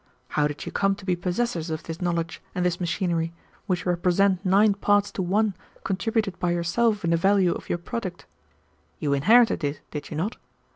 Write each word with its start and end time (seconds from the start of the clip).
How 0.29 0.47
did 0.47 0.65
you 0.65 0.71
come 0.71 0.95
to 0.95 1.05
be 1.05 1.15
possessors 1.15 1.69
of 1.69 1.83
this 1.83 2.01
knowledge 2.01 2.41
and 2.55 2.65
this 2.65 2.79
machinery, 2.79 3.33
which 3.67 3.85
represent 3.85 4.43
nine 4.43 4.73
parts 4.73 5.11
to 5.11 5.21
one 5.21 5.53
contributed 5.83 6.39
by 6.39 6.49
yourself 6.49 7.03
in 7.05 7.11
the 7.11 7.17
value 7.17 7.51
of 7.53 7.69
your 7.69 7.77
product? 7.77 8.25
You 8.97 9.13
inherited 9.13 9.63
it, 9.63 9.81
did 9.91 10.09
you 10.09 10.17
not? 10.17 10.37